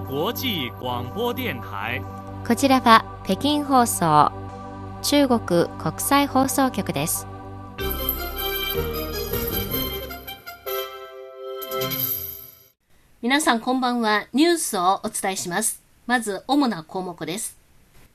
[0.00, 2.02] 際广播電台
[2.44, 4.32] こちらは北京放送
[5.02, 5.38] 中国
[5.78, 7.28] 国際放送局です
[13.22, 14.26] 皆さんこんばんは。
[14.32, 15.82] ニュースをお伝えします。
[16.06, 17.56] まず、主な項目です。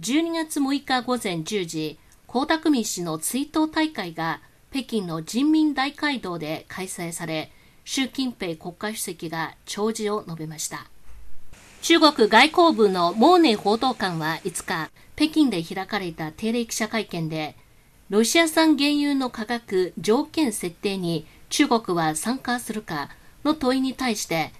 [0.00, 7.50] 12月6日午前10時、江沢民氏の追悼大会が北京の人民大会堂で開催され、
[7.84, 10.91] 習近平国家主席が弔辞を述べました。
[11.82, 17.56] 中国外交部のモーネ報道官は5日、北京で開かれた定例記者会見で、
[18.08, 23.08] ロシア産原油の価格条件設定に中国は参加するか
[23.42, 24.52] の問いに対して、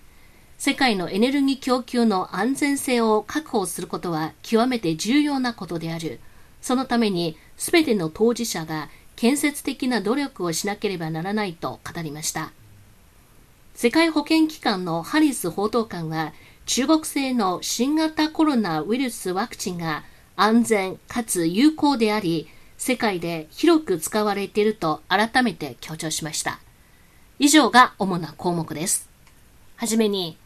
[0.58, 6.18] 世界のエネルギー供給の安全性を確保することは極めて重要なことである。
[6.60, 12.50] そのために全ての当事者が建設的な努力をしなければならないと語りました。
[13.74, 16.32] 世界保健機関のハリス報道官は
[16.66, 20.04] 中国製の新型コロナウイルスワクチンが
[20.36, 26.60] 安全かつ有効であり、世界で広く使われていると改めて強調しました。
[27.38, 29.08] 以上が主な項目です。
[29.76, 30.36] はじめに、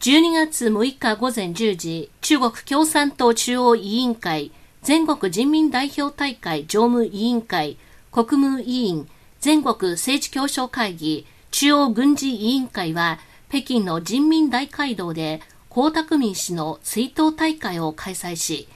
[0.00, 7.76] 12月6日午前10時、中国共産党中央委員会、全国人民代表大会常務委員会、
[8.12, 9.08] 国務委員、
[9.40, 18.68] 全国政治協商会議、中央軍事委員会は、北京の人民大会堂で江沢民氏の追悼大会を開催し、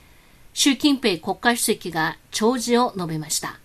[0.54, 3.58] 習近平国家主席が弔辞を述べました。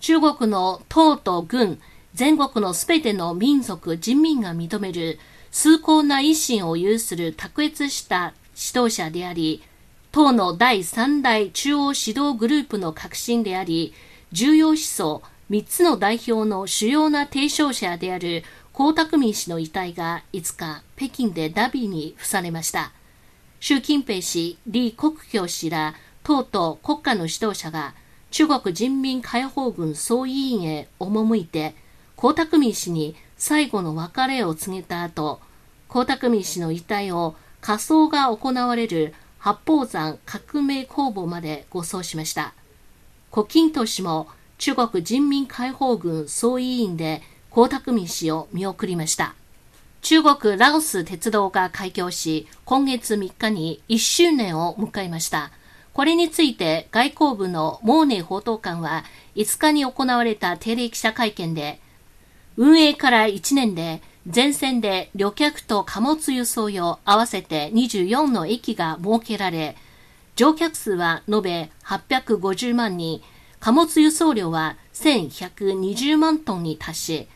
[0.00, 1.80] 中国の党と軍、
[2.14, 5.18] 全国のすべての民族、人民が認める
[5.50, 9.64] 崇高な維新を有する卓越した指導者であり、
[10.12, 13.92] 党の第三代中央指導グループの核心であり、
[14.30, 18.44] 重要思想3つの代表の主要な提唱者である
[18.80, 22.92] 江沢民氏の遺体が5日、北京でダビーに付されました。
[23.58, 27.94] 習近平氏、李克強氏ら党と国家の指導者が
[28.30, 31.74] 中国人民解放軍総委員へ赴いて、
[32.16, 35.40] 江沢民氏に最後の別れを告げた後、
[35.90, 42.54] 江沢民氏の遺体を火葬が行われる八宝山革命工房まで護送しました。
[43.32, 44.28] 胡錦涛氏も
[44.58, 49.34] 中国人民解放軍総委員で江沢民氏を見送りました。
[50.02, 55.50] 中国ラオス鉄道が開業し、今月3日に1周年を迎えました。
[55.92, 59.04] これについて外交部のモーネ報道官は
[59.34, 61.80] 5日に行われた定例記者会見で、
[62.56, 69.76] 運営から1年で全線で旅客と貨物輸送用合わせて24の駅が設けられ、
[70.36, 73.20] 乗客数は延べ850万人、
[73.58, 77.28] 貨物輸送量は1120万トンに達し、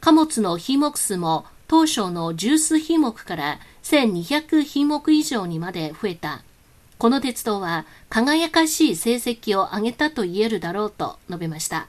[0.00, 6.42] 貨物の品目数も当初の十数品目から1200品目以上にまで増えた。
[6.96, 11.88] この鉄道は輝かしい成績を上げたと言えるだろうと述べました。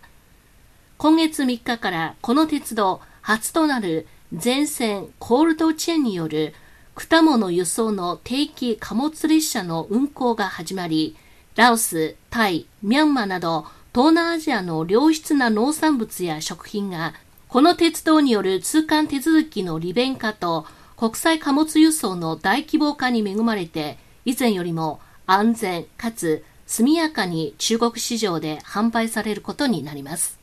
[0.97, 6.53] 今月3日からこの鉄道初となる全線コールドチェーンによる
[6.95, 11.15] 果物輸送の定期貨物列車の運行が始まり、
[11.55, 17.13] ラオス、タイ、ミャンマーなど東南アジアの良質な農産物や食品が
[17.51, 30.39] この鉄道による通関手続きの利便化と国際貨物輸送の大規模化に恵まれて以前よりも安全かつ速やかに中国市場で販売されることになります。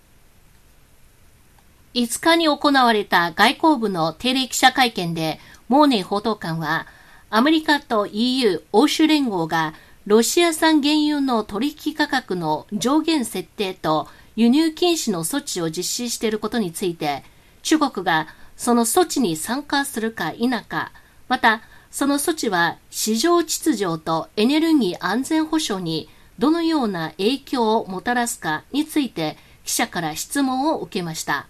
[1.94, 6.86] 5日に行われた外交部の定例記者会見で、モーネ報道官は、
[7.30, 9.72] アメリカと EU 欧州連合が
[10.04, 14.08] ロシア産原油の取引価格の上限設定と
[14.38, 17.24] 輸入禁止の措置を実施していることについて、
[17.62, 20.92] 中国がその措置に参加するか否か、
[21.26, 26.08] また、その措置は市場秩序とエネルギー安全保障に
[26.38, 31.48] どのような影響をもたらすかについて記者から質問を受けました。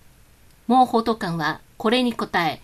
[0.67, 2.62] モー報道官はこれに答え、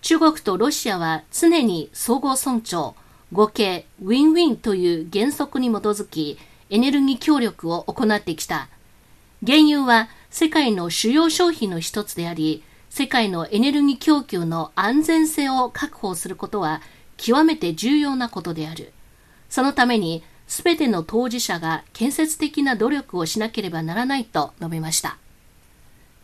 [0.00, 2.94] 中国とロシアは常に相互尊重、
[3.30, 6.38] 合計ウィンウィンという原則に基づき
[6.70, 8.70] エネルギー協力を行ってきた。
[9.46, 16.82] 原油は世界の主要商品の一つであり、世界のエネルギー供給の安全性を確保することは
[17.16, 18.92] 極めて重要なことである。
[19.48, 25.16] そのためにすべての当事者が建設的な努力をしなければならないと述べました。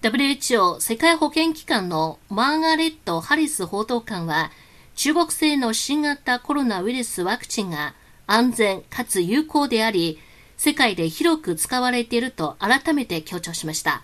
[0.02, 4.50] WHO 世界保健機関のマーガレット・ハリス報道官は
[4.94, 7.94] 中国製の新型コロナウイルスワクチンが
[8.26, 10.18] 安全かつ有効であり
[10.56, 14.02] 世界で広く使われていると改めて強調しました。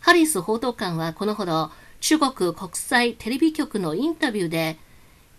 [0.00, 1.70] ハリス報道官はこのほど
[2.00, 4.78] 中国国際テレビ局のインタビューで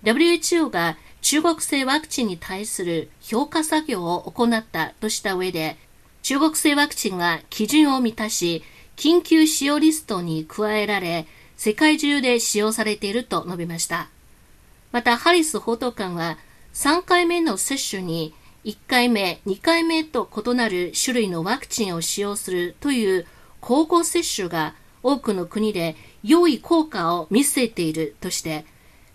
[0.04, 5.78] WHO が中国製ワクチンに対する評価作業を行ったとした上で、
[6.24, 8.64] 中国製ワクチンが基準を満たし、
[8.96, 14.10] 緊急使用リストに加えられ、世界中で使用されていると述べました。
[14.92, 16.38] また、ハリス報道官は、
[16.74, 18.34] 3回目の接種に
[18.64, 23.26] 1回目、2回目と異なる種類のワクチンを使用するという
[23.60, 28.66] 交互接種が多くの国で良い効果を見据えているとして、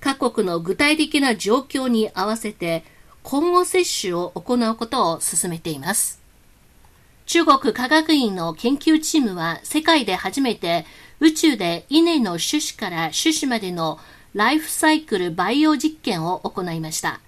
[0.00, 2.84] 各国の具体的な状況に合わせて
[3.22, 6.20] 今後接種を行うことを進めています。
[7.26, 10.86] 中国科学院の研究チームは世界で初めて
[11.20, 14.00] 宇宙で稲の種子から種子までの
[14.34, 17.20] ライフサイクル培養実験を行いました。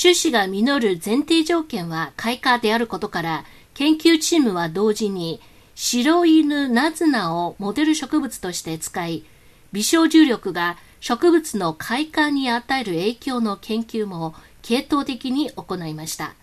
[0.00, 5.40] 種子が実る前提条件は開花であることから、研究チームは同時に
[5.74, 9.24] 白犬ナズナをモデル植物として使い、
[9.72, 16.34] 微小重力が植物の開花に与える影響の研究も系統的に行いました。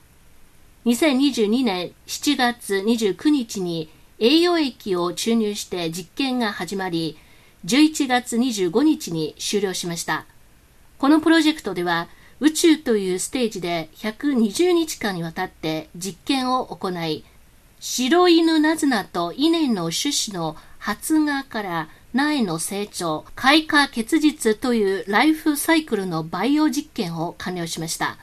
[0.86, 7.18] 2022年7月29日に栄養液を注入して実験が始まり、
[7.63, 10.25] 11月25日に終了しました。
[10.98, 12.10] このプロジェクトでは、
[12.42, 17.24] 宇宙というステージで120日間にわたって実験を行い、
[17.80, 28.18] 白犬ナズナと稲の種子の発芽から苗の成長、開花結実というライフサイクルの培養実験を完了しました。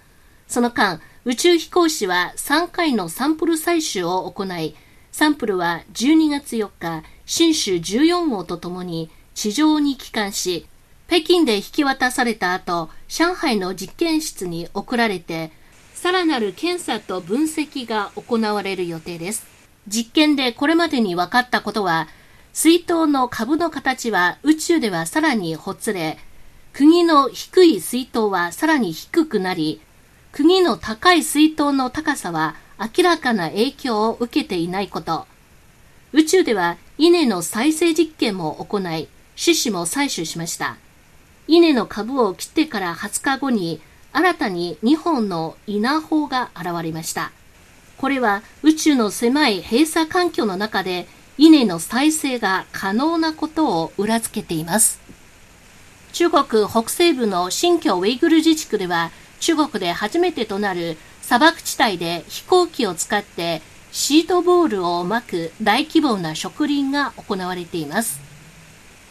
[0.46, 4.74] その間、宇宙飛行士は3回のサンプル採取を行い、
[5.10, 10.66] サンプルは12月4日、新種14号とともに地上に帰還し、
[11.12, 15.52] 北京で引き渡された後、上海の実験室に送られて、
[15.92, 19.46] さらなる検査と分析が行われる予定です。
[19.86, 22.08] 実験でこれまでに分かったことは、
[22.54, 26.16] 水筒の株の形は宇宙ではさらにほつれ、
[26.72, 29.82] 釘の低い水筒はさらに低くなり、
[30.32, 35.26] 釘の高い水筒の高さは明らかな影響を受けていないこと。
[36.14, 40.78] 宇宙では稲の再生実験も行い、種子も採取しました。
[41.48, 43.80] 稲の株を切ってから20日後に
[44.12, 47.32] 新たに2本の稲穂が現れました。
[47.96, 51.06] これは宇宙の狭い閉鎖環境の中で
[51.38, 55.00] 稲の再生が可能なことを裏付けています。
[56.12, 59.10] 中国北西部の新疆ウイグル自治区では
[59.40, 63.62] 中国で初めてとなる砂漠地帯で飛行機を使って
[63.92, 68.20] シートボールを巻く大規模な植林が行われています。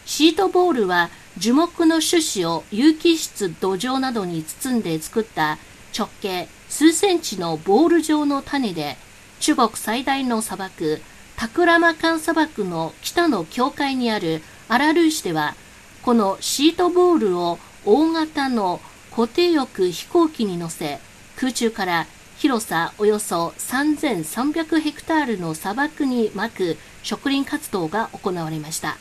[0.05, 5.57] シートボールは樹木の種子を有機質土壌などに包んで作った
[5.97, 8.97] 直径数センチのボール状の種で
[9.39, 11.01] 中国最大の砂漠
[11.35, 15.55] タクラマカン砂漠の北の境界にあるアラルーシでは
[16.01, 18.79] このシートボールを大型の
[19.09, 20.99] 固定翼飛行機に乗せ
[21.37, 22.07] 空中から
[22.37, 28.97] 広さおよそ3300ヘクタールの砂漠に巻く植林活動が行われました。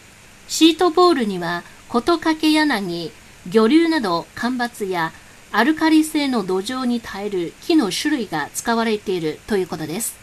[0.47, 1.63] シートボールには
[2.01, 3.11] トカケ柳、
[3.49, 5.13] 魚流など干ばつや
[5.51, 10.15] アルカリ性の土壌に耐える木の種類が使われているということです。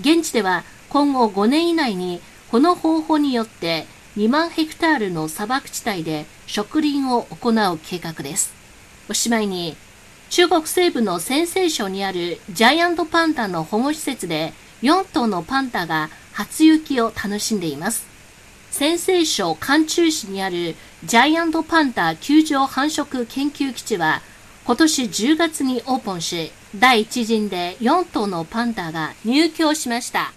[0.00, 2.20] 現地では今後5年以内に
[2.50, 8.52] この方法によって2万ヘクタールの砂漠地帯で植林を行う計画です。
[9.08, 9.76] おしまいに、
[10.28, 18.10] 中国西部の陝西省にあるジャイアントパンダの保護施設で4頭のパンダが初雪を楽しんでいます。
[18.70, 24.22] 陝西省漢中市にあるジャイアントパンダ球場繁殖研究基地は
[24.64, 30.32] 今年10月にオープンし、第一陣で4頭のパンダが入居しました。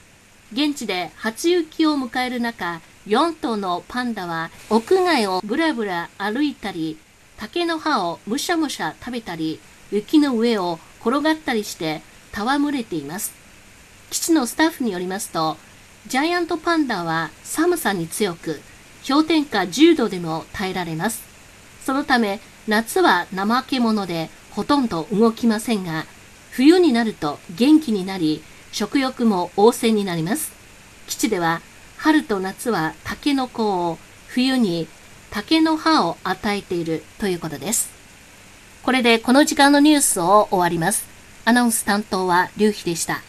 [0.51, 6.97] 現地で初雪を迎える中、4頭のパンダは屋外をブラブラ歩いたり、
[7.37, 9.59] 竹の葉をむしゃむしゃ食べたり、
[9.91, 12.01] 雪の上を転がったりして
[12.33, 13.31] 戯れています。
[14.09, 15.57] 基地のスタッフによりますと、
[16.07, 18.61] ジャイアントパンダは寒さに強く、
[19.07, 21.23] 氷点下10度でも耐えられます。
[21.85, 26.05] そのため、夏は怠け者でほとんど動きませんが、
[26.51, 30.51] 冬になると元気になり、食欲も旺盛になります。
[31.07, 31.61] 基地では、
[31.97, 34.87] 春と夏はタケノコを、冬に
[35.31, 37.89] 竹の葉を与えているということです。
[38.83, 41.05] これでこの時間のニュースを終わります。
[41.45, 43.21] アナウンス担当は劉飛でした。